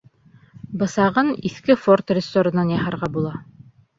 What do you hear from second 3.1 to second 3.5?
була.